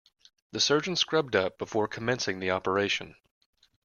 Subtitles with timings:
[0.51, 3.17] The surgeon scrubbed up before commencing the operation.